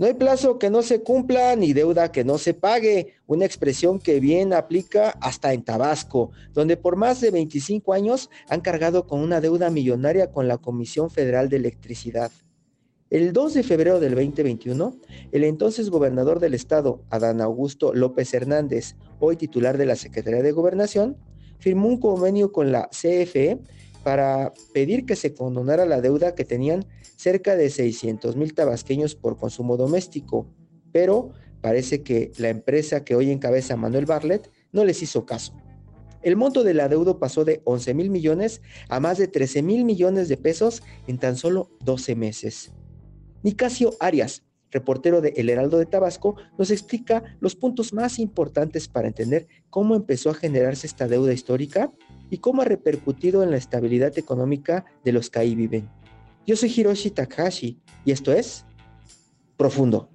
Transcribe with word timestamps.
No 0.00 0.06
hay 0.06 0.14
plazo 0.14 0.58
que 0.58 0.70
no 0.70 0.80
se 0.80 1.02
cumpla 1.02 1.54
ni 1.56 1.74
deuda 1.74 2.10
que 2.10 2.24
no 2.24 2.38
se 2.38 2.54
pague, 2.54 3.16
una 3.26 3.44
expresión 3.44 3.98
que 3.98 4.18
bien 4.18 4.54
aplica 4.54 5.10
hasta 5.20 5.52
en 5.52 5.62
Tabasco, 5.62 6.30
donde 6.54 6.78
por 6.78 6.96
más 6.96 7.20
de 7.20 7.30
25 7.30 7.92
años 7.92 8.30
han 8.48 8.62
cargado 8.62 9.06
con 9.06 9.20
una 9.20 9.42
deuda 9.42 9.68
millonaria 9.68 10.32
con 10.32 10.48
la 10.48 10.56
Comisión 10.56 11.10
Federal 11.10 11.50
de 11.50 11.56
Electricidad. 11.56 12.32
El 13.10 13.34
2 13.34 13.52
de 13.52 13.62
febrero 13.62 14.00
del 14.00 14.14
2021, 14.14 14.96
el 15.32 15.44
entonces 15.44 15.90
gobernador 15.90 16.40
del 16.40 16.54
estado, 16.54 17.02
Adán 17.10 17.42
Augusto 17.42 17.92
López 17.92 18.32
Hernández, 18.32 18.96
hoy 19.18 19.36
titular 19.36 19.76
de 19.76 19.84
la 19.84 19.96
Secretaría 19.96 20.42
de 20.42 20.52
Gobernación, 20.52 21.18
firmó 21.58 21.88
un 21.88 22.00
convenio 22.00 22.52
con 22.52 22.72
la 22.72 22.88
CFE 22.88 23.58
para 24.02 24.54
pedir 24.72 25.04
que 25.04 25.14
se 25.14 25.34
condonara 25.34 25.84
la 25.84 26.00
deuda 26.00 26.34
que 26.34 26.46
tenían 26.46 26.86
cerca 27.20 27.54
de 27.54 27.68
600 27.68 28.34
mil 28.36 28.54
tabasqueños 28.54 29.14
por 29.14 29.36
consumo 29.36 29.76
doméstico, 29.76 30.46
pero 30.90 31.32
parece 31.60 32.02
que 32.02 32.32
la 32.38 32.48
empresa 32.48 33.04
que 33.04 33.14
hoy 33.14 33.30
encabeza 33.30 33.76
Manuel 33.76 34.06
Barlet 34.06 34.50
no 34.72 34.86
les 34.86 35.02
hizo 35.02 35.26
caso. 35.26 35.52
El 36.22 36.36
monto 36.36 36.64
del 36.64 36.80
adeudo 36.80 37.18
pasó 37.18 37.44
de 37.44 37.60
11 37.64 37.92
mil 37.92 38.08
millones 38.08 38.62
a 38.88 39.00
más 39.00 39.18
de 39.18 39.28
13 39.28 39.60
mil 39.60 39.84
millones 39.84 40.30
de 40.30 40.38
pesos 40.38 40.82
en 41.06 41.18
tan 41.18 41.36
solo 41.36 41.70
12 41.84 42.16
meses. 42.16 42.72
Nicasio 43.42 43.92
Arias, 44.00 44.42
reportero 44.70 45.20
de 45.20 45.34
El 45.36 45.50
Heraldo 45.50 45.76
de 45.76 45.84
Tabasco, 45.84 46.36
nos 46.56 46.70
explica 46.70 47.36
los 47.40 47.54
puntos 47.54 47.92
más 47.92 48.18
importantes 48.18 48.88
para 48.88 49.08
entender 49.08 49.46
cómo 49.68 49.94
empezó 49.94 50.30
a 50.30 50.34
generarse 50.34 50.86
esta 50.86 51.06
deuda 51.06 51.34
histórica 51.34 51.92
y 52.30 52.38
cómo 52.38 52.62
ha 52.62 52.64
repercutido 52.64 53.42
en 53.42 53.50
la 53.50 53.58
estabilidad 53.58 54.18
económica 54.18 54.86
de 55.04 55.12
los 55.12 55.28
que 55.28 55.40
ahí 55.40 55.54
viven. 55.54 55.99
Yo 56.46 56.56
soy 56.56 56.72
Hiroshi 56.74 57.10
Takahashi 57.10 57.80
y 58.04 58.12
esto 58.12 58.32
es 58.32 58.64
Profundo. 59.56 60.08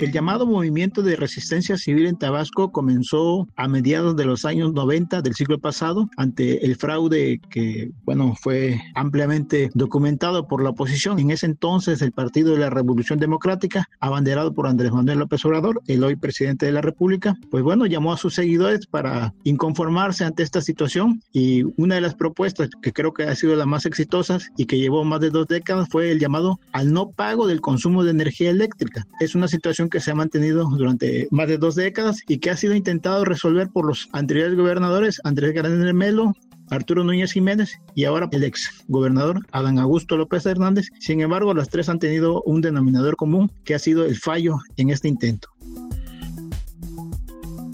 El 0.00 0.12
llamado 0.12 0.46
movimiento 0.46 1.02
de 1.02 1.14
resistencia 1.14 1.76
civil 1.76 2.06
en 2.06 2.16
Tabasco 2.16 2.72
comenzó 2.72 3.46
a 3.54 3.68
mediados 3.68 4.16
de 4.16 4.24
los 4.24 4.46
años 4.46 4.72
90 4.72 5.20
del 5.20 5.34
siglo 5.34 5.58
pasado 5.58 6.08
ante 6.16 6.64
el 6.64 6.76
fraude 6.76 7.38
que, 7.50 7.90
bueno, 8.06 8.34
fue 8.40 8.80
ampliamente 8.94 9.68
documentado 9.74 10.48
por 10.48 10.62
la 10.62 10.70
oposición. 10.70 11.18
En 11.18 11.30
ese 11.30 11.44
entonces, 11.44 12.00
el 12.00 12.12
Partido 12.12 12.52
de 12.52 12.60
la 12.60 12.70
Revolución 12.70 13.18
Democrática, 13.18 13.90
abanderado 14.00 14.54
por 14.54 14.66
Andrés 14.66 14.90
Manuel 14.90 15.18
López 15.18 15.44
Obrador, 15.44 15.82
el 15.86 16.02
hoy 16.02 16.16
presidente 16.16 16.64
de 16.64 16.72
la 16.72 16.80
República, 16.80 17.36
pues 17.50 17.62
bueno, 17.62 17.84
llamó 17.84 18.14
a 18.14 18.16
sus 18.16 18.34
seguidores 18.34 18.86
para 18.86 19.34
inconformarse 19.44 20.24
ante 20.24 20.42
esta 20.42 20.62
situación 20.62 21.22
y 21.30 21.64
una 21.76 21.96
de 21.96 22.00
las 22.00 22.14
propuestas 22.14 22.70
que 22.80 22.94
creo 22.94 23.12
que 23.12 23.24
ha 23.24 23.36
sido 23.36 23.54
la 23.54 23.66
más 23.66 23.84
exitosa 23.84 24.38
y 24.56 24.64
que 24.64 24.78
llevó 24.78 25.04
más 25.04 25.20
de 25.20 25.28
dos 25.28 25.46
décadas 25.46 25.90
fue 25.90 26.10
el 26.10 26.20
llamado 26.20 26.58
al 26.72 26.90
no 26.90 27.10
pago 27.10 27.46
del 27.46 27.60
consumo 27.60 28.02
de 28.02 28.12
energía 28.12 28.48
eléctrica. 28.48 29.06
Es 29.20 29.34
una 29.34 29.46
situación 29.46 29.89
que 29.90 30.00
se 30.00 30.12
ha 30.12 30.14
mantenido 30.14 30.68
durante 30.70 31.28
más 31.30 31.48
de 31.48 31.58
dos 31.58 31.74
décadas 31.74 32.20
y 32.26 32.38
que 32.38 32.50
ha 32.50 32.56
sido 32.56 32.74
intentado 32.74 33.24
resolver 33.24 33.68
por 33.68 33.86
los 33.86 34.08
anteriores 34.12 34.56
gobernadores 34.56 35.20
Andrés 35.24 35.52
Grande 35.52 35.92
Melo, 35.92 36.34
Arturo 36.70 37.04
Núñez 37.04 37.32
Jiménez 37.32 37.78
y 37.94 38.04
ahora 38.04 38.28
el 38.32 38.44
ex 38.44 38.84
gobernador 38.88 39.46
Adán 39.52 39.78
Augusto 39.78 40.16
López 40.16 40.46
Hernández. 40.46 40.88
Sin 41.00 41.20
embargo, 41.20 41.52
las 41.52 41.68
tres 41.68 41.88
han 41.88 41.98
tenido 41.98 42.42
un 42.42 42.60
denominador 42.60 43.16
común 43.16 43.50
que 43.64 43.74
ha 43.74 43.78
sido 43.78 44.06
el 44.06 44.16
fallo 44.16 44.58
en 44.76 44.90
este 44.90 45.08
intento 45.08 45.50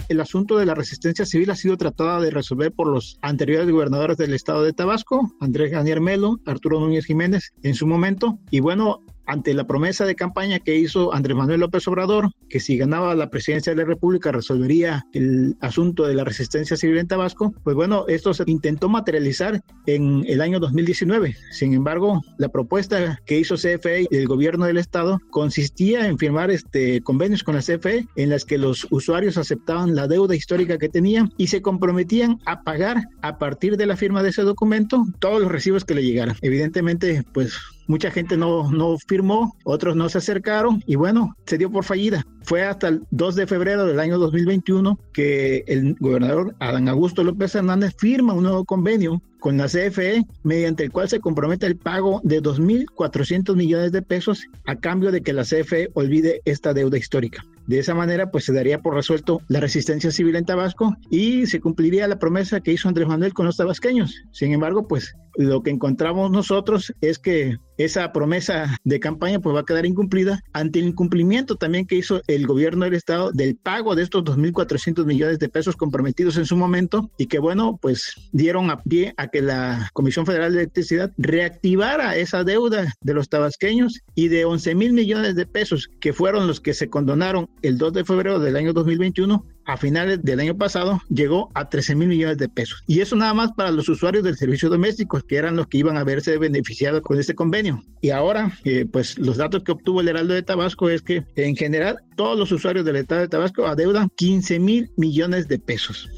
el 0.08 0.20
asunto 0.20 0.56
de 0.56 0.66
la 0.66 0.74
resistencia 0.74 1.26
civil 1.26 1.50
ha 1.50 1.56
sido 1.56 1.76
tratado 1.76 2.20
de 2.20 2.30
resolver 2.30 2.72
por 2.72 2.88
los 2.88 3.18
anteriores 3.22 3.70
gobernadores 3.70 4.16
del 4.16 4.34
estado 4.34 4.62
de 4.62 4.72
Tabasco, 4.72 5.32
Andrés 5.40 5.70
Ganier 5.70 6.00
Melo, 6.00 6.38
Arturo 6.46 6.80
Núñez 6.80 7.06
Jiménez 7.06 7.52
en 7.62 7.74
su 7.74 7.86
momento. 7.86 8.38
Y 8.50 8.60
bueno, 8.60 9.00
ante 9.26 9.54
la 9.54 9.66
promesa 9.66 10.04
de 10.04 10.14
campaña 10.14 10.60
que 10.60 10.76
hizo 10.76 11.12
Andrés 11.12 11.36
Manuel 11.36 11.60
López 11.60 11.86
Obrador, 11.88 12.30
que 12.48 12.60
si 12.60 12.76
ganaba 12.76 13.14
la 13.14 13.30
presidencia 13.30 13.72
de 13.72 13.82
la 13.82 13.84
República 13.84 14.32
resolvería 14.32 15.04
el 15.12 15.56
asunto 15.60 16.06
de 16.06 16.14
la 16.14 16.24
resistencia 16.24 16.76
civil 16.76 16.98
en 16.98 17.08
Tabasco, 17.08 17.54
pues 17.64 17.76
bueno, 17.76 18.04
esto 18.08 18.34
se 18.34 18.44
intentó 18.46 18.88
materializar 18.88 19.60
en 19.86 20.24
el 20.26 20.40
año 20.40 20.60
2019. 20.60 21.36
Sin 21.50 21.74
embargo, 21.74 22.22
la 22.38 22.48
propuesta 22.48 23.20
que 23.26 23.38
hizo 23.38 23.56
CFE 23.56 24.06
y 24.10 24.16
el 24.16 24.26
gobierno 24.26 24.66
del 24.66 24.78
estado 24.78 25.18
consistía 25.30 26.06
en 26.06 26.18
firmar 26.18 26.50
este 26.50 27.00
convenios 27.02 27.42
con 27.42 27.54
la 27.54 27.62
CFE 27.62 28.06
en 28.16 28.30
las 28.30 28.44
que 28.44 28.58
los 28.58 28.86
usuarios 28.90 29.36
aceptaban 29.38 29.94
la 29.94 30.06
deuda 30.06 30.34
histórica 30.34 30.78
que 30.78 30.88
tenían 30.88 31.32
y 31.36 31.48
se 31.48 31.62
comprometían 31.62 32.38
a 32.46 32.62
pagar 32.62 33.04
a 33.22 33.38
partir 33.38 33.76
de 33.76 33.86
la 33.86 33.96
firma 33.96 34.22
de 34.22 34.30
ese 34.30 34.42
documento 34.42 35.04
todos 35.18 35.40
los 35.40 35.50
recibos 35.50 35.84
que 35.84 35.94
le 35.94 36.04
llegaran. 36.04 36.36
Evidentemente, 36.42 37.24
pues 37.32 37.54
mucha 37.86 38.10
gente 38.10 38.36
no, 38.36 38.70
no 38.70 38.96
firmó, 39.06 39.56
otros 39.64 39.96
no 39.96 40.08
se 40.08 40.18
acercaron 40.18 40.82
y 40.86 40.96
bueno, 40.96 41.36
se 41.46 41.58
dio 41.58 41.70
por 41.70 41.84
fallida. 41.84 42.24
Fue 42.46 42.62
hasta 42.62 42.86
el 42.86 43.02
2 43.10 43.34
de 43.34 43.46
febrero 43.48 43.86
del 43.86 43.98
año 43.98 44.18
2021 44.18 45.00
que 45.12 45.64
el 45.66 45.96
gobernador 45.98 46.54
Adán 46.60 46.88
Augusto 46.88 47.24
López 47.24 47.52
Hernández 47.56 47.96
firma 47.98 48.34
un 48.34 48.44
nuevo 48.44 48.64
convenio 48.64 49.20
con 49.40 49.56
la 49.56 49.66
CFE, 49.66 50.24
mediante 50.44 50.84
el 50.84 50.92
cual 50.92 51.08
se 51.08 51.18
compromete 51.18 51.66
el 51.66 51.76
pago 51.76 52.20
de 52.22 52.40
2.400 52.40 53.56
millones 53.56 53.90
de 53.90 54.02
pesos 54.02 54.44
a 54.64 54.76
cambio 54.76 55.10
de 55.10 55.22
que 55.22 55.32
la 55.32 55.42
CFE 55.42 55.90
olvide 55.94 56.40
esta 56.44 56.72
deuda 56.72 56.98
histórica. 56.98 57.44
De 57.66 57.80
esa 57.80 57.94
manera, 57.94 58.30
pues 58.30 58.44
se 58.44 58.52
daría 58.52 58.80
por 58.80 58.94
resuelto 58.94 59.40
la 59.48 59.58
resistencia 59.58 60.12
civil 60.12 60.36
en 60.36 60.44
Tabasco 60.44 60.96
y 61.10 61.46
se 61.46 61.60
cumpliría 61.60 62.06
la 62.06 62.20
promesa 62.20 62.60
que 62.60 62.72
hizo 62.72 62.88
Andrés 62.88 63.08
Manuel 63.08 63.34
con 63.34 63.46
los 63.46 63.56
tabasqueños. 63.56 64.14
Sin 64.30 64.52
embargo, 64.52 64.86
pues 64.86 65.16
lo 65.36 65.62
que 65.62 65.70
encontramos 65.70 66.30
nosotros 66.30 66.92
es 67.00 67.18
que 67.18 67.58
esa 67.78 68.12
promesa 68.12 68.78
de 68.84 69.00
campaña 69.00 69.40
pues 69.40 69.54
va 69.54 69.60
a 69.60 69.64
quedar 69.64 69.84
incumplida 69.84 70.40
ante 70.52 70.78
el 70.78 70.86
incumplimiento 70.86 71.56
también 71.56 71.86
que 71.86 71.96
hizo 71.96 72.22
el 72.26 72.46
gobierno 72.46 72.84
del 72.84 72.94
estado 72.94 73.32
del 73.32 73.56
pago 73.56 73.94
de 73.94 74.02
estos 74.02 74.24
2.400 74.24 75.04
millones 75.04 75.38
de 75.38 75.48
pesos 75.48 75.76
comprometidos 75.76 76.36
en 76.38 76.46
su 76.46 76.56
momento 76.56 77.10
y 77.18 77.26
que 77.26 77.38
bueno 77.38 77.78
pues 77.80 78.14
dieron 78.32 78.70
a 78.70 78.82
pie 78.82 79.14
a 79.16 79.28
que 79.28 79.42
la 79.42 79.90
Comisión 79.92 80.26
Federal 80.26 80.52
de 80.52 80.60
Electricidad 80.60 81.12
reactivara 81.18 82.16
esa 82.16 82.44
deuda 82.44 82.94
de 83.00 83.14
los 83.14 83.28
tabasqueños 83.28 84.00
y 84.14 84.28
de 84.28 84.44
11 84.44 84.74
mil 84.74 84.92
millones 84.92 85.34
de 85.34 85.46
pesos 85.46 85.88
que 86.00 86.12
fueron 86.12 86.46
los 86.46 86.60
que 86.60 86.74
se 86.74 86.88
condonaron 86.88 87.48
el 87.62 87.78
2 87.78 87.92
de 87.92 88.04
febrero 88.04 88.40
del 88.40 88.56
año 88.56 88.72
2021 88.72 89.44
a 89.66 89.76
finales 89.76 90.22
del 90.22 90.40
año 90.40 90.56
pasado 90.56 91.00
llegó 91.08 91.50
a 91.54 91.68
13 91.68 91.94
mil 91.94 92.08
millones 92.08 92.38
de 92.38 92.48
pesos. 92.48 92.82
Y 92.86 93.00
eso 93.00 93.16
nada 93.16 93.34
más 93.34 93.52
para 93.52 93.70
los 93.70 93.88
usuarios 93.88 94.24
del 94.24 94.36
servicio 94.36 94.68
doméstico, 94.68 95.20
que 95.20 95.36
eran 95.36 95.56
los 95.56 95.66
que 95.66 95.78
iban 95.78 95.96
a 95.96 96.04
verse 96.04 96.38
beneficiados 96.38 97.02
con 97.02 97.18
este 97.18 97.34
convenio. 97.34 97.82
Y 98.00 98.10
ahora, 98.10 98.52
eh, 98.64 98.86
pues 98.90 99.18
los 99.18 99.36
datos 99.36 99.62
que 99.62 99.72
obtuvo 99.72 100.00
el 100.00 100.08
Heraldo 100.08 100.34
de 100.34 100.42
Tabasco 100.42 100.88
es 100.88 101.02
que 101.02 101.24
en 101.36 101.56
general 101.56 101.98
todos 102.16 102.38
los 102.38 102.52
usuarios 102.52 102.84
del 102.84 102.96
Estado 102.96 103.22
de 103.22 103.28
Tabasco 103.28 103.66
adeudan 103.66 104.10
15 104.16 104.58
mil 104.60 104.90
millones 104.96 105.48
de 105.48 105.58
pesos. 105.58 106.08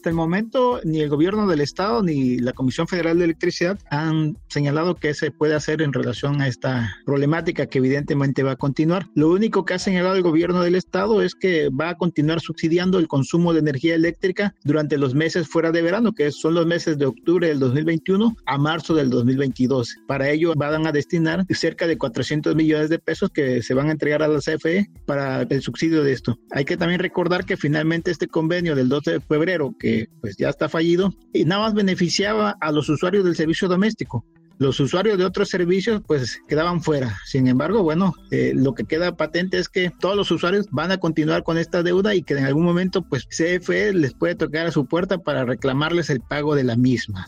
Hasta 0.00 0.08
el 0.08 0.16
momento, 0.16 0.80
ni 0.82 1.02
el 1.02 1.10
gobierno 1.10 1.46
del 1.46 1.60
estado 1.60 2.02
ni 2.02 2.38
la 2.38 2.54
Comisión 2.54 2.88
Federal 2.88 3.18
de 3.18 3.26
Electricidad 3.26 3.78
han 3.90 4.38
señalado 4.48 4.94
que 4.94 5.12
se 5.12 5.30
puede 5.30 5.54
hacer 5.54 5.82
en 5.82 5.92
relación 5.92 6.40
a 6.40 6.48
esta 6.48 6.96
problemática 7.04 7.66
que 7.66 7.76
evidentemente 7.76 8.42
va 8.42 8.52
a 8.52 8.56
continuar. 8.56 9.08
Lo 9.14 9.28
único 9.28 9.66
que 9.66 9.74
ha 9.74 9.78
señalado 9.78 10.16
el 10.16 10.22
gobierno 10.22 10.62
del 10.62 10.74
estado 10.74 11.20
es 11.20 11.34
que 11.34 11.68
va 11.68 11.90
a 11.90 11.96
continuar 11.98 12.40
subsidiando 12.40 12.98
el 12.98 13.08
consumo 13.08 13.52
de 13.52 13.58
energía 13.58 13.94
eléctrica 13.94 14.54
durante 14.64 14.96
los 14.96 15.14
meses 15.14 15.46
fuera 15.46 15.70
de 15.70 15.82
verano, 15.82 16.14
que 16.14 16.32
son 16.32 16.54
los 16.54 16.64
meses 16.64 16.96
de 16.96 17.04
octubre 17.04 17.48
del 17.48 17.58
2021 17.58 18.34
a 18.46 18.56
marzo 18.56 18.94
del 18.94 19.10
2022. 19.10 19.96
Para 20.08 20.30
ello 20.30 20.54
van 20.56 20.86
a 20.86 20.92
destinar 20.92 21.44
cerca 21.50 21.86
de 21.86 21.98
400 21.98 22.56
millones 22.56 22.88
de 22.88 22.98
pesos 22.98 23.28
que 23.28 23.62
se 23.62 23.74
van 23.74 23.88
a 23.88 23.92
entregar 23.92 24.22
a 24.22 24.28
la 24.28 24.38
CFE 24.38 24.88
para 25.04 25.42
el 25.42 25.60
subsidio 25.60 26.02
de 26.02 26.12
esto. 26.12 26.38
Hay 26.52 26.64
que 26.64 26.78
también 26.78 27.00
recordar 27.00 27.44
que 27.44 27.58
finalmente 27.58 28.10
este 28.10 28.28
convenio 28.28 28.74
del 28.74 28.88
12 28.88 29.10
de 29.10 29.20
febrero, 29.20 29.74
que 29.78 29.89
pues 30.20 30.36
ya 30.36 30.48
está 30.48 30.68
fallido 30.68 31.14
y 31.32 31.44
nada 31.44 31.62
más 31.62 31.74
beneficiaba 31.74 32.56
a 32.60 32.72
los 32.72 32.88
usuarios 32.88 33.24
del 33.24 33.36
servicio 33.36 33.68
doméstico. 33.68 34.24
Los 34.58 34.78
usuarios 34.78 35.16
de 35.16 35.24
otros 35.24 35.48
servicios 35.48 36.02
pues 36.06 36.38
quedaban 36.46 36.82
fuera. 36.82 37.16
Sin 37.24 37.46
embargo, 37.46 37.82
bueno, 37.82 38.12
eh, 38.30 38.52
lo 38.54 38.74
que 38.74 38.84
queda 38.84 39.16
patente 39.16 39.58
es 39.58 39.70
que 39.70 39.90
todos 40.00 40.16
los 40.16 40.30
usuarios 40.30 40.66
van 40.70 40.92
a 40.92 40.98
continuar 40.98 41.44
con 41.44 41.56
esta 41.56 41.82
deuda 41.82 42.14
y 42.14 42.22
que 42.22 42.34
en 42.34 42.44
algún 42.44 42.64
momento 42.64 43.00
pues 43.00 43.26
CFE 43.26 43.94
les 43.94 44.12
puede 44.12 44.34
tocar 44.34 44.66
a 44.66 44.72
su 44.72 44.84
puerta 44.84 45.16
para 45.16 45.46
reclamarles 45.46 46.10
el 46.10 46.20
pago 46.20 46.54
de 46.54 46.64
la 46.64 46.76
misma. 46.76 47.26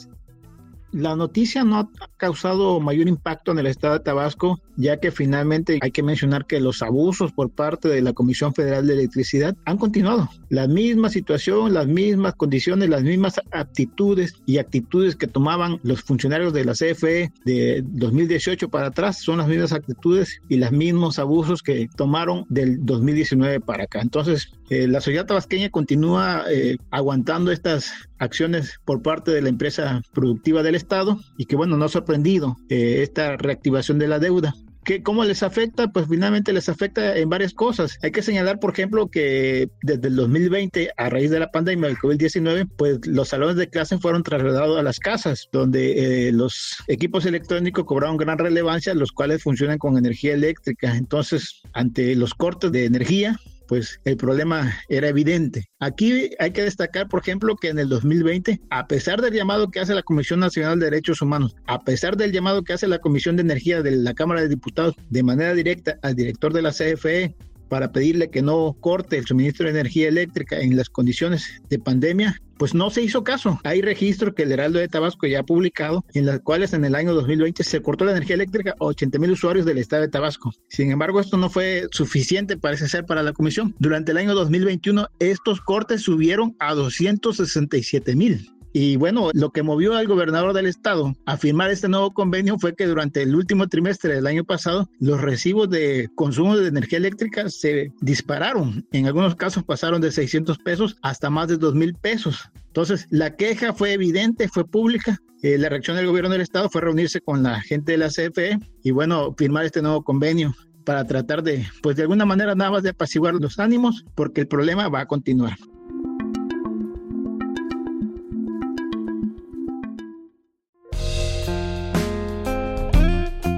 La 0.92 1.16
noticia 1.16 1.64
no 1.64 1.78
ha 1.78 1.88
causado 2.18 2.78
mayor 2.78 3.08
impacto 3.08 3.52
en 3.52 3.58
el 3.58 3.66
estado 3.66 3.94
de 3.94 4.00
Tabasco, 4.00 4.60
ya 4.76 4.98
que 4.98 5.10
finalmente 5.10 5.78
hay 5.80 5.90
que 5.90 6.02
mencionar 6.02 6.46
que 6.46 6.60
los 6.60 6.82
abusos 6.82 7.32
por 7.32 7.50
parte 7.50 7.88
de 7.88 8.02
la 8.02 8.12
Comisión 8.12 8.54
Federal 8.54 8.86
de 8.86 8.94
Electricidad 8.94 9.56
han 9.64 9.78
continuado. 9.78 10.28
La 10.50 10.68
misma 10.68 11.08
situación, 11.08 11.72
las 11.72 11.86
mismas 11.86 12.34
condiciones, 12.34 12.90
las 12.90 13.02
mismas 13.02 13.40
aptitudes 13.52 14.34
y 14.44 14.58
actitudes 14.58 15.16
que 15.16 15.26
tomaban 15.26 15.80
los 15.82 16.02
funcionarios 16.02 16.52
de 16.52 16.64
la 16.66 16.74
CFE 16.74 17.32
de 17.46 17.82
2018 17.86 18.68
para 18.68 18.88
atrás 18.88 19.22
son 19.22 19.38
las 19.38 19.48
mismas 19.48 19.72
actitudes 19.72 20.40
y 20.48 20.56
los 20.56 20.72
mismos 20.72 21.18
abusos 21.18 21.62
que 21.62 21.88
tomaron 21.96 22.44
del 22.50 22.84
2019 22.84 23.60
para 23.60 23.84
acá. 23.84 24.00
Entonces, 24.02 24.52
eh, 24.70 24.86
la 24.86 25.00
sociedad 25.00 25.26
tabasqueña 25.26 25.70
continúa 25.70 26.44
eh, 26.50 26.76
aguantando 26.90 27.50
estas 27.52 27.92
acciones 28.18 28.80
por 28.84 29.02
parte 29.02 29.30
de 29.30 29.42
la 29.42 29.48
empresa 29.48 30.02
productiva 30.12 30.62
del 30.62 30.74
Estado 30.74 31.18
y 31.36 31.46
que, 31.46 31.56
bueno, 31.56 31.76
no 31.76 31.84
ha 31.84 31.88
sorprendido 31.88 32.56
eh, 32.68 33.00
esta 33.02 33.36
reactivación 33.36 33.98
de 33.98 34.08
la 34.08 34.18
deuda. 34.18 34.54
¿Qué, 34.84 35.00
¿Cómo 35.00 35.24
les 35.24 35.44
afecta? 35.44 35.92
Pues 35.92 36.06
finalmente 36.08 36.52
les 36.52 36.68
afecta 36.68 37.16
en 37.16 37.28
varias 37.28 37.54
cosas. 37.54 37.98
Hay 38.02 38.10
que 38.10 38.22
señalar, 38.22 38.58
por 38.58 38.72
ejemplo, 38.72 39.08
que 39.08 39.68
desde 39.82 40.08
el 40.08 40.16
2020, 40.16 40.90
a 40.96 41.08
raíz 41.08 41.30
de 41.30 41.38
la 41.38 41.52
pandemia 41.52 41.86
del 41.86 41.98
COVID-19, 41.98 42.68
pues 42.76 43.06
los 43.06 43.28
salones 43.28 43.54
de 43.56 43.68
clase 43.68 43.98
fueron 43.98 44.24
trasladados 44.24 44.80
a 44.80 44.82
las 44.82 44.98
casas, 44.98 45.48
donde 45.52 46.28
eh, 46.28 46.32
los 46.32 46.78
equipos 46.88 47.26
electrónicos 47.26 47.84
cobraron 47.84 48.16
gran 48.16 48.38
relevancia, 48.38 48.92
los 48.94 49.12
cuales 49.12 49.44
funcionan 49.44 49.78
con 49.78 49.96
energía 49.96 50.34
eléctrica. 50.34 50.96
Entonces, 50.96 51.62
ante 51.74 52.16
los 52.16 52.34
cortes 52.34 52.72
de 52.72 52.86
energía, 52.86 53.38
pues 53.72 53.98
el 54.04 54.18
problema 54.18 54.70
era 54.90 55.08
evidente. 55.08 55.64
Aquí 55.78 56.28
hay 56.38 56.50
que 56.50 56.62
destacar, 56.62 57.08
por 57.08 57.22
ejemplo, 57.22 57.56
que 57.56 57.68
en 57.68 57.78
el 57.78 57.88
2020, 57.88 58.60
a 58.68 58.86
pesar 58.86 59.22
del 59.22 59.32
llamado 59.32 59.70
que 59.70 59.80
hace 59.80 59.94
la 59.94 60.02
Comisión 60.02 60.40
Nacional 60.40 60.78
de 60.78 60.90
Derechos 60.90 61.22
Humanos, 61.22 61.56
a 61.66 61.80
pesar 61.80 62.18
del 62.18 62.32
llamado 62.32 62.64
que 62.64 62.74
hace 62.74 62.86
la 62.86 62.98
Comisión 62.98 63.36
de 63.36 63.40
Energía 63.40 63.80
de 63.80 63.92
la 63.92 64.12
Cámara 64.12 64.42
de 64.42 64.50
Diputados 64.50 64.94
de 65.08 65.22
manera 65.22 65.54
directa 65.54 65.96
al 66.02 66.14
director 66.14 66.52
de 66.52 66.60
la 66.60 66.70
CFE, 66.70 67.34
para 67.72 67.90
pedirle 67.90 68.28
que 68.28 68.42
no 68.42 68.76
corte 68.80 69.16
el 69.16 69.24
suministro 69.24 69.64
de 69.64 69.70
energía 69.70 70.06
eléctrica 70.06 70.60
en 70.60 70.76
las 70.76 70.90
condiciones 70.90 71.62
de 71.70 71.78
pandemia, 71.78 72.38
pues 72.58 72.74
no 72.74 72.90
se 72.90 73.00
hizo 73.00 73.24
caso. 73.24 73.58
Hay 73.64 73.80
registros 73.80 74.34
que 74.34 74.42
el 74.42 74.52
Heraldo 74.52 74.78
de 74.78 74.88
Tabasco 74.88 75.26
ya 75.26 75.40
ha 75.40 75.42
publicado, 75.42 76.04
en 76.12 76.26
los 76.26 76.38
cuales 76.40 76.74
en 76.74 76.84
el 76.84 76.94
año 76.94 77.14
2020 77.14 77.64
se 77.64 77.80
cortó 77.80 78.04
la 78.04 78.10
energía 78.10 78.34
eléctrica 78.34 78.72
a 78.72 78.84
80 78.84 79.18
mil 79.18 79.30
usuarios 79.30 79.64
del 79.64 79.78
estado 79.78 80.02
de 80.02 80.08
Tabasco. 80.08 80.52
Sin 80.68 80.90
embargo, 80.90 81.18
esto 81.18 81.38
no 81.38 81.48
fue 81.48 81.86
suficiente, 81.92 82.58
parece 82.58 82.88
ser, 82.88 83.06
para 83.06 83.22
la 83.22 83.32
comisión. 83.32 83.74
Durante 83.78 84.12
el 84.12 84.18
año 84.18 84.34
2021, 84.34 85.08
estos 85.18 85.62
cortes 85.62 86.02
subieron 86.02 86.54
a 86.58 86.74
267 86.74 88.14
mil. 88.14 88.50
Y 88.72 88.96
bueno, 88.96 89.30
lo 89.34 89.50
que 89.50 89.62
movió 89.62 89.94
al 89.94 90.06
gobernador 90.06 90.54
del 90.54 90.66
estado 90.66 91.14
a 91.26 91.36
firmar 91.36 91.70
este 91.70 91.88
nuevo 91.88 92.12
convenio 92.12 92.58
fue 92.58 92.74
que 92.74 92.86
durante 92.86 93.22
el 93.22 93.34
último 93.34 93.68
trimestre 93.68 94.14
del 94.14 94.26
año 94.26 94.44
pasado 94.44 94.88
los 94.98 95.20
recibos 95.20 95.68
de 95.68 96.08
consumo 96.14 96.56
de 96.56 96.68
energía 96.68 96.98
eléctrica 96.98 97.50
se 97.50 97.92
dispararon. 98.00 98.86
En 98.92 99.06
algunos 99.06 99.36
casos 99.36 99.62
pasaron 99.64 100.00
de 100.00 100.10
600 100.10 100.58
pesos 100.58 100.96
hasta 101.02 101.28
más 101.28 101.48
de 101.48 101.58
2 101.58 101.74
mil 101.74 101.94
pesos. 101.94 102.50
Entonces, 102.68 103.06
la 103.10 103.36
queja 103.36 103.74
fue 103.74 103.92
evidente, 103.92 104.48
fue 104.48 104.66
pública. 104.66 105.18
Eh, 105.42 105.58
la 105.58 105.68
reacción 105.68 105.96
del 105.96 106.06
gobierno 106.06 106.30
del 106.30 106.40
estado 106.40 106.70
fue 106.70 106.80
reunirse 106.80 107.20
con 107.20 107.42
la 107.42 107.60
gente 107.60 107.92
de 107.92 107.98
la 107.98 108.08
CFE 108.08 108.58
y 108.82 108.90
bueno, 108.92 109.34
firmar 109.36 109.66
este 109.66 109.82
nuevo 109.82 110.02
convenio 110.02 110.54
para 110.84 111.04
tratar 111.06 111.42
de, 111.42 111.66
pues 111.82 111.96
de 111.96 112.02
alguna 112.02 112.24
manera 112.24 112.54
nada 112.54 112.70
más 112.70 112.82
de 112.82 112.90
apaciguar 112.90 113.34
los 113.34 113.58
ánimos, 113.58 114.04
porque 114.14 114.40
el 114.40 114.48
problema 114.48 114.88
va 114.88 115.00
a 115.00 115.06
continuar. 115.06 115.56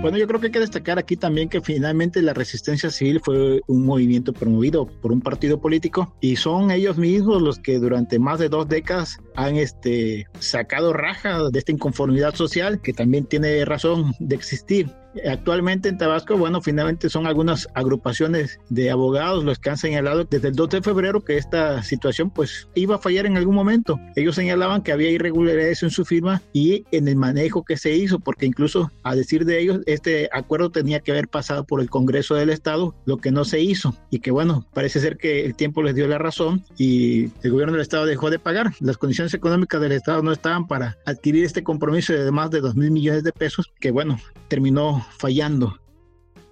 Bueno, 0.04 0.18
yo 0.18 0.26
creo 0.26 0.38
que 0.38 0.48
hay 0.48 0.52
que 0.52 0.60
destacar 0.60 0.98
aquí 0.98 1.16
también 1.16 1.48
que 1.48 1.62
finalmente 1.62 2.20
la 2.20 2.34
resistencia 2.34 2.90
civil 2.90 3.22
fue 3.24 3.62
un 3.66 3.86
movimiento 3.86 4.34
promovido 4.34 4.84
por 4.84 5.12
un 5.12 5.22
partido 5.22 5.62
político 5.62 6.14
y 6.20 6.36
son 6.36 6.70
ellos 6.70 6.98
mismos 6.98 7.40
los 7.40 7.58
que 7.58 7.78
durante 7.78 8.18
más 8.18 8.38
de 8.38 8.50
dos 8.50 8.68
décadas 8.68 9.16
han 9.34 9.56
este, 9.56 10.26
sacado 10.38 10.92
raja 10.92 11.50
de 11.50 11.58
esta 11.58 11.72
inconformidad 11.72 12.34
social 12.34 12.80
que 12.80 12.92
también 12.92 13.26
tiene 13.26 13.64
razón 13.64 14.14
de 14.18 14.36
existir. 14.36 14.90
Actualmente 15.28 15.88
en 15.88 15.98
Tabasco, 15.98 16.36
bueno, 16.36 16.60
finalmente 16.60 17.08
son 17.08 17.26
algunas 17.26 17.68
agrupaciones 17.74 18.58
de 18.68 18.90
abogados 18.90 19.44
los 19.44 19.58
que 19.58 19.70
han 19.70 19.76
señalado 19.76 20.24
desde 20.24 20.48
el 20.48 20.56
2 20.56 20.70
de 20.70 20.82
febrero 20.82 21.20
que 21.20 21.36
esta 21.36 21.82
situación 21.82 22.30
pues 22.30 22.68
iba 22.74 22.96
a 22.96 22.98
fallar 22.98 23.26
en 23.26 23.36
algún 23.36 23.54
momento. 23.54 23.98
Ellos 24.16 24.34
señalaban 24.34 24.82
que 24.82 24.92
había 24.92 25.10
irregularidades 25.10 25.82
en 25.82 25.90
su 25.90 26.04
firma 26.04 26.42
y 26.52 26.84
en 26.90 27.06
el 27.06 27.16
manejo 27.16 27.64
que 27.64 27.76
se 27.76 27.94
hizo, 27.94 28.18
porque 28.18 28.46
incluso 28.46 28.90
a 29.02 29.14
decir 29.14 29.44
de 29.44 29.60
ellos, 29.60 29.80
este 29.86 30.28
acuerdo 30.32 30.70
tenía 30.70 31.00
que 31.00 31.12
haber 31.12 31.28
pasado 31.28 31.64
por 31.64 31.80
el 31.80 31.90
Congreso 31.90 32.34
del 32.34 32.50
Estado, 32.50 32.94
lo 33.04 33.18
que 33.18 33.30
no 33.30 33.44
se 33.44 33.60
hizo 33.60 33.96
y 34.10 34.18
que 34.18 34.30
bueno, 34.30 34.66
parece 34.74 35.00
ser 35.00 35.16
que 35.16 35.44
el 35.44 35.54
tiempo 35.54 35.82
les 35.82 35.94
dio 35.94 36.08
la 36.08 36.18
razón 36.18 36.64
y 36.76 37.30
el 37.42 37.52
gobierno 37.52 37.74
del 37.74 37.82
Estado 37.82 38.06
dejó 38.06 38.30
de 38.30 38.38
pagar. 38.38 38.72
Las 38.80 38.98
condiciones 38.98 39.23
económicas 39.32 39.80
del 39.80 39.92
Estado 39.92 40.22
no 40.22 40.32
estaban 40.32 40.66
para 40.66 40.98
adquirir 41.06 41.44
este 41.44 41.62
compromiso 41.62 42.12
de 42.12 42.30
más 42.30 42.50
de 42.50 42.60
2 42.60 42.74
mil 42.74 42.90
millones 42.90 43.22
de 43.22 43.32
pesos, 43.32 43.72
que 43.80 43.90
bueno, 43.90 44.18
terminó 44.48 45.06
fallando 45.16 45.78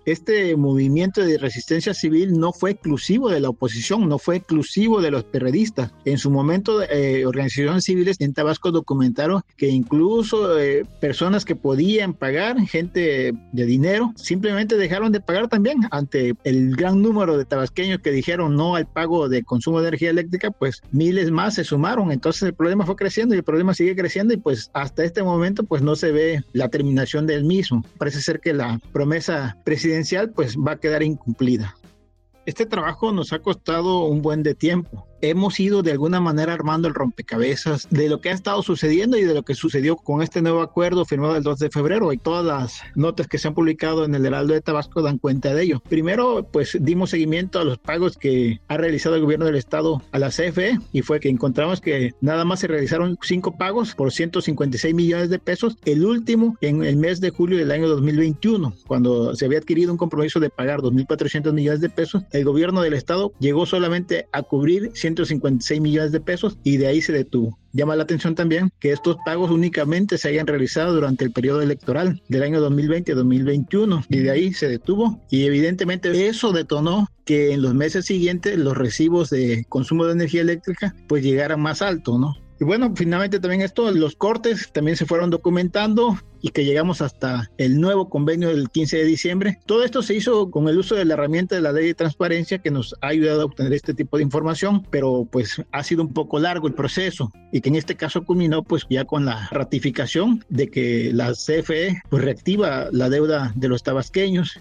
este 0.04 0.56
movimiento 0.56 1.20
de 1.20 1.38
resistencia 1.38 1.94
civil 1.94 2.38
no 2.38 2.52
fue 2.52 2.72
exclusivo 2.72 3.30
de 3.30 3.40
la 3.40 3.50
oposición, 3.50 4.08
no 4.08 4.18
fue 4.18 4.36
exclusivo 4.36 5.00
de 5.00 5.10
los 5.10 5.24
periodistas. 5.24 5.92
En 6.04 6.18
su 6.18 6.30
momento, 6.30 6.82
eh, 6.82 7.24
organizaciones 7.26 7.84
civiles 7.84 8.16
en 8.20 8.34
Tabasco 8.34 8.70
documentaron 8.70 9.42
que 9.56 9.68
incluso 9.68 10.58
eh, 10.58 10.84
personas 11.00 11.44
que 11.44 11.56
podían 11.56 12.14
pagar, 12.14 12.58
gente 12.66 13.32
de 13.52 13.66
dinero, 13.66 14.12
simplemente 14.16 14.76
dejaron 14.76 15.12
de 15.12 15.20
pagar 15.20 15.48
también 15.48 15.80
ante 15.90 16.34
el 16.44 16.74
gran 16.76 17.02
número 17.02 17.38
de 17.38 17.44
tabasqueños 17.44 18.00
que 18.00 18.10
dijeron 18.10 18.56
no 18.56 18.74
al 18.74 18.86
pago 18.86 19.28
de 19.28 19.42
consumo 19.42 19.80
de 19.80 19.88
energía 19.88 20.10
eléctrica, 20.10 20.50
pues 20.50 20.82
miles 20.90 21.30
más 21.30 21.54
se 21.54 21.64
sumaron. 21.64 22.12
Entonces 22.12 22.42
el 22.42 22.54
problema 22.54 22.86
fue 22.86 22.96
creciendo 22.96 23.34
y 23.34 23.38
el 23.38 23.44
problema 23.44 23.74
sigue 23.74 23.96
creciendo 23.96 24.34
y 24.34 24.36
pues 24.36 24.70
hasta 24.74 25.04
este 25.04 25.22
momento 25.22 25.64
pues 25.64 25.82
no 25.82 25.96
se 25.96 26.12
ve 26.12 26.44
la 26.52 26.68
terminación 26.68 27.26
del 27.26 27.44
mismo. 27.44 27.84
Parece 27.98 28.20
ser 28.20 28.40
que 28.40 28.52
la 28.52 28.80
promesa 28.92 29.56
presidencial 29.64 29.91
pues 30.32 30.56
va 30.56 30.72
a 30.72 30.80
quedar 30.80 31.02
incumplida. 31.02 31.76
Este 32.46 32.66
trabajo 32.66 33.12
nos 33.12 33.32
ha 33.32 33.38
costado 33.38 34.04
un 34.04 34.22
buen 34.22 34.42
de 34.42 34.54
tiempo 34.54 35.06
hemos 35.22 35.58
ido 35.60 35.82
de 35.82 35.92
alguna 35.92 36.20
manera 36.20 36.52
armando 36.52 36.88
el 36.88 36.94
rompecabezas 36.94 37.88
de 37.90 38.08
lo 38.08 38.20
que 38.20 38.30
ha 38.30 38.32
estado 38.32 38.62
sucediendo 38.62 39.16
y 39.16 39.24
de 39.24 39.34
lo 39.34 39.44
que 39.44 39.54
sucedió 39.54 39.96
con 39.96 40.20
este 40.20 40.42
nuevo 40.42 40.60
acuerdo 40.60 41.04
firmado 41.04 41.36
el 41.36 41.42
2 41.42 41.58
de 41.58 41.70
febrero 41.70 42.12
y 42.12 42.18
todas 42.18 42.44
las 42.44 42.80
notas 42.94 43.28
que 43.28 43.38
se 43.38 43.48
han 43.48 43.54
publicado 43.54 44.04
en 44.04 44.14
el 44.14 44.26
Heraldo 44.26 44.52
de 44.52 44.60
Tabasco 44.60 45.00
dan 45.00 45.18
cuenta 45.18 45.54
de 45.54 45.62
ello. 45.62 45.82
Primero, 45.88 46.46
pues 46.50 46.76
dimos 46.80 47.10
seguimiento 47.10 47.60
a 47.60 47.64
los 47.64 47.78
pagos 47.78 48.16
que 48.16 48.60
ha 48.68 48.76
realizado 48.76 49.14
el 49.14 49.22
gobierno 49.22 49.46
del 49.46 49.56
estado 49.56 50.02
a 50.10 50.18
la 50.18 50.30
CFE 50.30 50.78
y 50.92 51.02
fue 51.02 51.20
que 51.20 51.28
encontramos 51.28 51.80
que 51.80 52.12
nada 52.20 52.44
más 52.44 52.60
se 52.60 52.66
realizaron 52.66 53.16
cinco 53.22 53.56
pagos 53.56 53.94
por 53.94 54.12
156 54.12 54.94
millones 54.94 55.30
de 55.30 55.38
pesos, 55.38 55.76
el 55.84 56.04
último 56.04 56.56
en 56.60 56.84
el 56.84 56.96
mes 56.96 57.20
de 57.20 57.30
julio 57.30 57.58
del 57.58 57.70
año 57.70 57.88
2021, 57.88 58.74
cuando 58.86 59.34
se 59.36 59.46
había 59.46 59.58
adquirido 59.58 59.92
un 59.92 59.98
compromiso 59.98 60.40
de 60.40 60.50
pagar 60.50 60.80
2.400 60.80 61.52
millones 61.52 61.80
de 61.80 61.88
pesos, 61.88 62.24
el 62.32 62.44
gobierno 62.44 62.82
del 62.82 62.94
estado 62.94 63.32
llegó 63.38 63.66
solamente 63.66 64.26
a 64.32 64.42
cubrir 64.42 64.90
156 65.14 65.80
millones 65.80 66.12
de 66.12 66.20
pesos 66.20 66.58
y 66.64 66.76
de 66.76 66.86
ahí 66.86 67.00
se 67.00 67.12
detuvo. 67.12 67.58
Llama 67.72 67.96
la 67.96 68.02
atención 68.02 68.34
también 68.34 68.70
que 68.80 68.92
estos 68.92 69.16
pagos 69.24 69.50
únicamente 69.50 70.18
se 70.18 70.28
hayan 70.28 70.46
realizado 70.46 70.94
durante 70.94 71.24
el 71.24 71.32
periodo 71.32 71.62
electoral 71.62 72.22
del 72.28 72.42
año 72.42 72.60
2020-2021 72.68 74.06
y 74.08 74.18
de 74.18 74.30
ahí 74.30 74.52
se 74.52 74.68
detuvo 74.68 75.22
y 75.30 75.44
evidentemente 75.44 76.28
eso 76.28 76.52
detonó 76.52 77.08
que 77.24 77.52
en 77.52 77.62
los 77.62 77.74
meses 77.74 78.06
siguientes 78.06 78.58
los 78.58 78.76
recibos 78.76 79.30
de 79.30 79.64
consumo 79.68 80.04
de 80.04 80.12
energía 80.12 80.42
eléctrica 80.42 80.94
pues 81.08 81.22
llegaran 81.22 81.60
más 81.60 81.82
alto, 81.82 82.18
¿no? 82.18 82.34
Y 82.62 82.64
bueno, 82.64 82.92
finalmente 82.94 83.40
también 83.40 83.62
esto, 83.62 83.90
los 83.90 84.14
cortes 84.14 84.70
también 84.72 84.96
se 84.96 85.04
fueron 85.04 85.30
documentando 85.30 86.16
y 86.40 86.50
que 86.50 86.64
llegamos 86.64 87.02
hasta 87.02 87.50
el 87.58 87.80
nuevo 87.80 88.08
convenio 88.08 88.50
del 88.50 88.70
15 88.70 88.98
de 88.98 89.04
diciembre. 89.04 89.58
Todo 89.66 89.82
esto 89.82 90.00
se 90.00 90.14
hizo 90.14 90.48
con 90.48 90.68
el 90.68 90.78
uso 90.78 90.94
de 90.94 91.04
la 91.04 91.14
herramienta 91.14 91.56
de 91.56 91.60
la 91.60 91.72
ley 91.72 91.86
de 91.86 91.94
transparencia 91.94 92.58
que 92.58 92.70
nos 92.70 92.94
ha 93.00 93.08
ayudado 93.08 93.42
a 93.42 93.44
obtener 93.46 93.72
este 93.72 93.94
tipo 93.94 94.16
de 94.16 94.22
información, 94.22 94.86
pero 94.90 95.26
pues 95.28 95.60
ha 95.72 95.82
sido 95.82 96.02
un 96.02 96.12
poco 96.12 96.38
largo 96.38 96.68
el 96.68 96.74
proceso 96.74 97.32
y 97.50 97.62
que 97.62 97.68
en 97.68 97.74
este 97.74 97.96
caso 97.96 98.22
culminó 98.24 98.62
pues 98.62 98.86
ya 98.88 99.06
con 99.06 99.24
la 99.24 99.48
ratificación 99.50 100.44
de 100.48 100.68
que 100.68 101.10
la 101.12 101.32
CFE 101.32 102.00
pues 102.10 102.22
reactiva 102.22 102.90
la 102.92 103.10
deuda 103.10 103.52
de 103.56 103.66
los 103.66 103.82
tabasqueños 103.82 104.60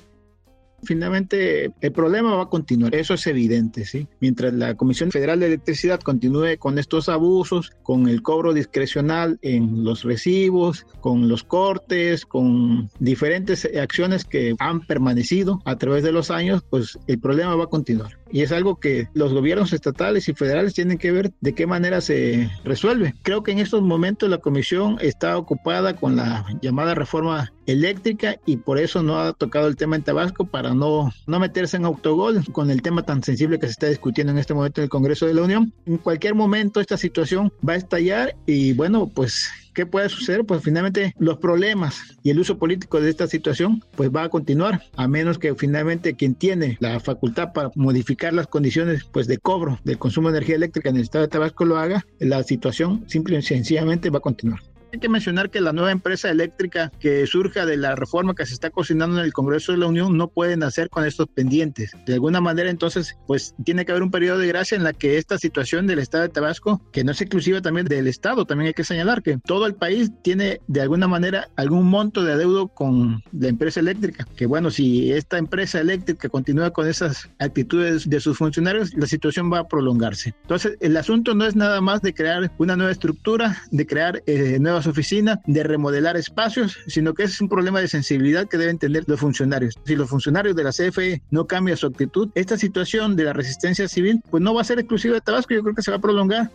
Finalmente, 0.83 1.71
el 1.79 1.91
problema 1.91 2.35
va 2.35 2.43
a 2.43 2.49
continuar, 2.49 2.95
eso 2.95 3.13
es 3.13 3.27
evidente, 3.27 3.85
¿sí? 3.85 4.07
Mientras 4.19 4.53
la 4.53 4.75
Comisión 4.75 5.11
Federal 5.11 5.39
de 5.39 5.47
Electricidad 5.47 5.99
continúe 5.99 6.57
con 6.57 6.79
estos 6.79 7.09
abusos, 7.09 7.71
con 7.83 8.07
el 8.07 8.21
cobro 8.21 8.53
discrecional 8.53 9.37
en 9.41 9.83
los 9.83 10.03
recibos, 10.03 10.85
con 10.99 11.27
los 11.27 11.43
cortes, 11.43 12.25
con 12.25 12.89
diferentes 12.99 13.69
acciones 13.79 14.25
que 14.25 14.55
han 14.59 14.81
permanecido 14.81 15.61
a 15.65 15.77
través 15.77 16.03
de 16.03 16.11
los 16.11 16.31
años, 16.31 16.63
pues 16.69 16.97
el 17.07 17.19
problema 17.19 17.55
va 17.55 17.65
a 17.65 17.67
continuar. 17.67 18.20
Y 18.31 18.41
es 18.41 18.51
algo 18.51 18.79
que 18.79 19.07
los 19.13 19.33
gobiernos 19.33 19.73
estatales 19.73 20.27
y 20.29 20.33
federales 20.33 20.73
tienen 20.73 20.97
que 20.97 21.11
ver 21.11 21.31
de 21.41 21.53
qué 21.53 21.67
manera 21.67 22.01
se 22.01 22.49
resuelve. 22.63 23.13
Creo 23.23 23.43
que 23.43 23.51
en 23.51 23.59
estos 23.59 23.81
momentos 23.81 24.29
la 24.29 24.37
Comisión 24.37 24.97
está 25.01 25.37
ocupada 25.37 25.95
con 25.95 26.15
la 26.15 26.45
llamada 26.61 26.95
reforma 26.95 27.51
eléctrica 27.65 28.37
y 28.45 28.57
por 28.57 28.79
eso 28.79 29.03
no 29.03 29.19
ha 29.19 29.33
tocado 29.33 29.67
el 29.67 29.75
tema 29.75 29.95
en 29.95 30.03
Tabasco 30.03 30.45
para 30.45 30.73
no, 30.73 31.11
no 31.27 31.39
meterse 31.39 31.77
en 31.77 31.85
autogol 31.85 32.43
con 32.51 32.71
el 32.71 32.81
tema 32.81 33.03
tan 33.03 33.23
sensible 33.23 33.59
que 33.59 33.67
se 33.67 33.73
está 33.73 33.87
discutiendo 33.87 34.31
en 34.31 34.39
este 34.39 34.53
momento 34.53 34.81
en 34.81 34.83
el 34.83 34.89
Congreso 34.89 35.25
de 35.25 35.33
la 35.33 35.43
Unión. 35.43 35.73
En 35.85 35.97
cualquier 35.97 36.35
momento 36.35 36.79
esta 36.79 36.97
situación 36.97 37.51
va 37.67 37.73
a 37.73 37.77
estallar 37.77 38.35
y 38.45 38.73
bueno, 38.73 39.07
pues 39.07 39.49
¿qué 39.73 39.85
puede 39.85 40.09
suceder? 40.09 40.45
Pues 40.45 40.61
finalmente 40.63 41.13
los 41.19 41.37
problemas 41.37 42.17
y 42.23 42.29
el 42.29 42.39
uso 42.39 42.57
político 42.57 43.01
de 43.01 43.09
esta 43.09 43.27
situación 43.27 43.83
pues 43.95 44.09
va 44.09 44.23
a 44.23 44.29
continuar, 44.29 44.83
a 44.95 45.07
menos 45.07 45.37
que 45.37 45.55
finalmente 45.55 46.15
quien 46.15 46.35
tiene 46.35 46.77
la 46.79 46.99
facultad 46.99 47.53
para 47.53 47.71
modificar 47.75 48.33
las 48.33 48.47
condiciones 48.47 49.03
pues 49.05 49.27
de 49.27 49.37
cobro 49.37 49.79
del 49.83 49.97
consumo 49.97 50.29
de 50.29 50.37
energía 50.37 50.55
eléctrica 50.55 50.89
en 50.89 50.97
el 50.97 51.03
estado 51.03 51.23
de 51.23 51.29
Tabasco 51.29 51.65
lo 51.65 51.77
haga, 51.77 52.05
la 52.19 52.43
situación 52.43 53.03
simple 53.07 53.37
y 53.37 53.41
sencillamente 53.41 54.09
va 54.09 54.17
a 54.17 54.21
continuar. 54.21 54.70
Hay 54.93 54.99
que 54.99 55.07
mencionar 55.07 55.49
que 55.49 55.61
la 55.61 55.71
nueva 55.71 55.91
empresa 55.91 56.29
eléctrica 56.29 56.91
que 56.99 57.25
surja 57.25 57.65
de 57.65 57.77
la 57.77 57.95
reforma 57.95 58.35
que 58.35 58.45
se 58.45 58.53
está 58.53 58.71
cocinando 58.71 59.19
en 59.19 59.25
el 59.25 59.31
Congreso 59.31 59.71
de 59.71 59.77
la 59.77 59.87
Unión 59.87 60.17
no 60.17 60.27
puede 60.27 60.57
nacer 60.57 60.89
con 60.89 61.05
estos 61.05 61.27
pendientes. 61.27 61.91
De 62.05 62.15
alguna 62.15 62.41
manera, 62.41 62.69
entonces, 62.69 63.15
pues 63.25 63.55
tiene 63.63 63.85
que 63.85 63.93
haber 63.93 64.03
un 64.03 64.11
periodo 64.11 64.39
de 64.39 64.47
gracia 64.47 64.75
en 64.75 64.83
la 64.83 64.91
que 64.91 65.17
esta 65.17 65.37
situación 65.37 65.87
del 65.87 65.99
Estado 65.99 66.23
de 66.23 66.29
Tabasco, 66.29 66.81
que 66.91 67.05
no 67.05 67.13
es 67.13 67.21
exclusiva 67.21 67.61
también 67.61 67.87
del 67.87 68.07
Estado, 68.07 68.45
también 68.45 68.67
hay 68.67 68.73
que 68.73 68.83
señalar 68.83 69.23
que 69.23 69.37
todo 69.37 69.65
el 69.65 69.75
país 69.75 70.11
tiene 70.23 70.59
de 70.67 70.81
alguna 70.81 71.07
manera 71.07 71.47
algún 71.55 71.87
monto 71.87 72.25
de 72.25 72.33
adeudo 72.33 72.67
con 72.67 73.23
la 73.31 73.47
empresa 73.47 73.79
eléctrica. 73.79 74.27
Que 74.35 74.45
bueno, 74.45 74.71
si 74.71 75.13
esta 75.13 75.37
empresa 75.37 75.79
eléctrica 75.79 76.27
continúa 76.27 76.71
con 76.71 76.89
esas 76.89 77.29
actitudes 77.39 78.09
de 78.09 78.19
sus 78.19 78.37
funcionarios, 78.37 78.93
la 78.95 79.07
situación 79.07 79.51
va 79.51 79.59
a 79.59 79.67
prolongarse. 79.69 80.35
Entonces, 80.41 80.77
el 80.81 80.97
asunto 80.97 81.33
no 81.33 81.45
es 81.45 81.55
nada 81.55 81.79
más 81.79 82.01
de 82.01 82.13
crear 82.13 82.51
una 82.57 82.75
nueva 82.75 82.91
estructura, 82.91 83.61
de 83.71 83.87
crear 83.87 84.21
eh, 84.25 84.57
nuevas 84.59 84.80
oficinas, 84.87 85.39
de 85.45 85.63
remodelar 85.63 86.17
espacios, 86.17 86.77
sino 86.87 87.13
que 87.13 87.23
es 87.23 87.39
un 87.41 87.49
problema 87.49 87.79
de 87.79 87.87
sensibilidad 87.87 88.47
que 88.47 88.57
deben 88.57 88.77
tener 88.77 89.03
los 89.07 89.19
funcionarios. 89.19 89.75
Si 89.85 89.95
los 89.95 90.09
funcionarios 90.09 90.55
de 90.55 90.63
la 90.63 90.71
CFE 90.71 91.21
no 91.31 91.45
cambian 91.45 91.77
su 91.77 91.87
actitud, 91.87 92.29
esta 92.35 92.57
situación 92.57 93.15
de 93.15 93.25
la 93.25 93.33
resistencia 93.33 93.87
civil 93.87 94.21
pues 94.29 94.41
no 94.41 94.53
va 94.53 94.61
a 94.61 94.65
ser 94.65 94.79
exclusiva 94.79 95.15
de 95.15 95.21
Tabasco, 95.21 95.53
yo 95.53 95.63
creo 95.63 95.75
que 95.75 95.81
se 95.81 95.91
va 95.91 95.97
a 95.97 96.01
prolongar. 96.01 96.51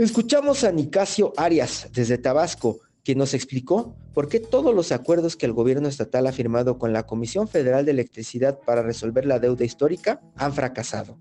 Escuchamos 0.00 0.64
a 0.64 0.72
Nicasio 0.72 1.34
Arias 1.36 1.88
desde 1.92 2.16
Tabasco 2.16 2.80
quien 3.10 3.18
nos 3.18 3.34
explicó 3.34 3.96
por 4.14 4.28
qué 4.28 4.38
todos 4.38 4.72
los 4.72 4.92
acuerdos 4.92 5.34
que 5.34 5.44
el 5.44 5.52
gobierno 5.52 5.88
estatal 5.88 6.28
ha 6.28 6.32
firmado 6.32 6.78
con 6.78 6.92
la 6.92 7.06
Comisión 7.06 7.48
Federal 7.48 7.84
de 7.84 7.90
Electricidad 7.90 8.60
para 8.60 8.82
resolver 8.84 9.26
la 9.26 9.40
deuda 9.40 9.64
histórica 9.64 10.20
han 10.36 10.52
fracasado. 10.52 11.18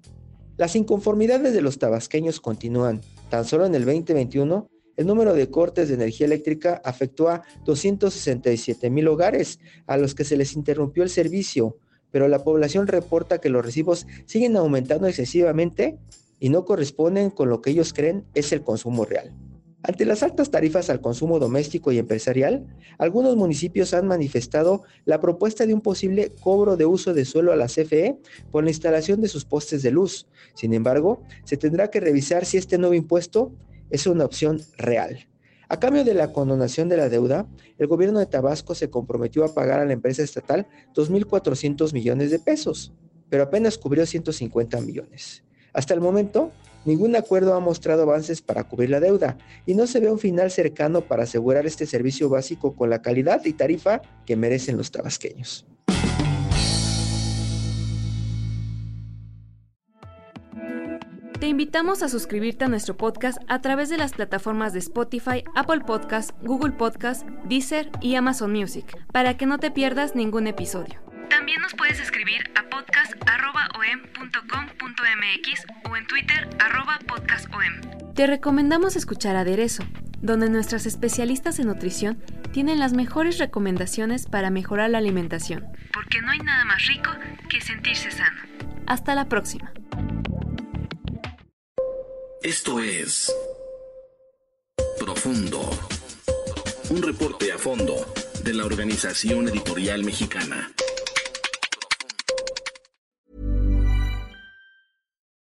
Las 0.56 0.76
inconformidades 0.76 1.52
de 1.52 1.64
los 1.64 1.80
tabasqueños 1.80 2.42
continúan. 2.42 3.02
Tan 3.32 3.44
solo 3.44 3.66
en 3.66 3.74
el 3.74 3.86
2021, 3.86 4.70
el 4.98 5.08
número 5.08 5.34
de 5.34 5.50
cortes 5.50 5.88
de 5.88 5.96
energía 5.96 6.28
eléctrica 6.28 6.80
afectó 6.86 7.28
a 7.28 7.42
267 7.66 8.92
mil 8.92 9.08
hogares 9.08 9.58
a 9.88 9.98
los 9.98 10.14
que 10.14 10.26
se 10.26 10.38
les 10.38 10.54
interrumpió 10.54 11.02
el 11.02 11.10
servicio, 11.10 11.80
pero 12.12 12.28
la 12.28 12.44
población 12.44 12.86
reporta 12.86 13.40
que 13.40 13.50
los 13.50 13.66
recibos 13.66 14.06
siguen 14.28 14.56
aumentando 14.58 15.08
excesivamente 15.08 15.98
y 16.40 16.50
no 16.50 16.66
corresponden 16.66 17.32
con 17.32 17.50
lo 17.50 17.64
que 17.64 17.72
ellos 17.72 17.94
creen 17.94 18.26
es 18.36 18.52
el 18.52 18.62
consumo 18.62 19.06
real. 19.06 19.34
Ante 19.82 20.06
las 20.06 20.24
altas 20.24 20.52
tarifas 20.52 20.90
al 20.90 21.00
consumo 21.00 21.40
doméstico 21.40 21.92
y 21.92 22.00
empresarial, 22.00 22.66
algunos 22.98 23.38
municipios 23.38 23.94
han 23.94 24.08
manifestado 24.08 24.84
la 25.06 25.22
propuesta 25.22 25.66
de 25.66 25.74
un 25.74 25.80
posible 25.80 26.34
cobro 26.42 26.76
de 26.76 26.86
uso 26.86 27.14
de 27.14 27.24
suelo 27.24 27.54
a 27.54 27.56
la 27.56 27.68
CFE 27.68 28.18
por 28.52 28.66
la 28.66 28.72
instalación 28.72 29.22
de 29.22 29.30
sus 29.30 29.46
postes 29.46 29.82
de 29.82 29.92
luz. 29.92 30.28
Sin 30.54 30.74
embargo, 30.74 31.24
se 31.46 31.56
tendrá 31.56 31.90
que 31.90 32.02
revisar 32.02 32.46
si 32.46 32.58
este 32.58 32.78
nuevo 32.78 32.94
impuesto 32.94 33.54
es 33.90 34.06
una 34.06 34.26
opción 34.26 34.62
real. 34.78 35.30
A 35.70 35.80
cambio 35.80 36.04
de 36.04 36.14
la 36.14 36.34
condonación 36.34 36.90
de 36.90 36.98
la 36.98 37.08
deuda, 37.08 37.48
el 37.78 37.88
gobierno 37.88 38.20
de 38.20 38.26
Tabasco 38.26 38.76
se 38.76 38.90
comprometió 38.90 39.46
a 39.46 39.54
pagar 39.54 39.80
a 39.80 39.86
la 39.86 39.94
empresa 39.94 40.24
estatal 40.24 40.68
2.400 40.94 41.94
millones 41.94 42.32
de 42.32 42.40
pesos, 42.40 42.92
pero 43.30 43.44
apenas 43.44 43.78
cubrió 43.78 44.06
150 44.06 44.82
millones. 44.82 45.44
Hasta 45.72 45.94
el 45.94 46.02
momento, 46.02 46.52
Ningún 46.86 47.16
acuerdo 47.16 47.54
ha 47.54 47.60
mostrado 47.60 48.04
avances 48.04 48.42
para 48.42 48.64
cubrir 48.64 48.90
la 48.90 49.00
deuda 49.00 49.38
y 49.66 49.74
no 49.74 49.88
se 49.88 50.00
ve 50.00 50.12
un 50.12 50.20
final 50.20 50.52
cercano 50.52 51.02
para 51.02 51.24
asegurar 51.24 51.66
este 51.66 51.86
servicio 51.86 52.30
básico 52.30 52.76
con 52.76 52.90
la 52.90 53.02
calidad 53.02 53.46
y 53.46 53.54
tarifa 53.54 54.02
que 54.26 54.36
merecen 54.36 54.78
los 54.78 54.92
tabasqueños. 54.92 55.66
Te 61.40 61.48
invitamos 61.48 62.04
a 62.04 62.10
suscribirte 62.10 62.66
a 62.66 62.68
nuestro 62.68 62.98
podcast 62.98 63.38
a 63.48 63.62
través 63.62 63.88
de 63.88 63.98
las 63.98 64.12
plataformas 64.12 64.74
de 64.74 64.80
Spotify, 64.80 65.46
Apple 65.56 65.80
Podcast, 65.88 66.32
Google 66.44 66.74
Podcast, 66.74 67.26
Deezer 67.46 67.90
y 68.02 68.16
Amazon 68.16 68.52
Music, 68.52 68.86
para 69.14 69.38
que 69.38 69.46
no 69.46 69.58
te 69.58 69.72
pierdas 69.72 70.16
ningún 70.16 70.48
episodio. 70.48 71.00
También 71.30 71.62
nos 71.62 71.74
puedes 71.76 72.02
escribir 72.02 72.49
a 73.40 73.70
podcast.om.com.mx 73.70 75.66
o 75.90 75.96
en 75.96 76.08
Twitter 76.08 76.50
podcastom. 77.08 78.14
Te 78.14 78.28
recomendamos 78.28 78.96
escuchar 78.96 79.36
Aderezo, 79.36 79.84
donde 80.22 80.50
nuestras 80.50 80.86
especialistas 80.86 81.60
en 81.60 81.68
nutrición 81.68 82.22
tienen 82.52 82.80
las 82.80 82.94
mejores 82.94 83.38
recomendaciones 83.38 84.26
para 84.26 84.50
mejorar 84.50 84.90
la 84.90 84.98
alimentación. 84.98 85.66
Porque 85.94 86.22
no 86.22 86.32
hay 86.32 86.40
nada 86.40 86.66
más 86.66 86.86
rico 86.88 87.12
que 87.50 87.62
sentirse 87.62 88.12
sano. 88.12 88.42
Hasta 88.88 89.16
la 89.16 89.30
próxima. 89.30 89.72
Esto 92.44 92.80
es 92.80 93.34
Profundo. 95.00 95.70
Un 96.90 97.04
reporte 97.04 97.52
a 97.52 97.58
fondo 97.58 97.96
de 98.44 98.54
la 98.54 98.66
Organización 98.66 99.48
Editorial 99.48 100.04
Mexicana. 100.04 100.72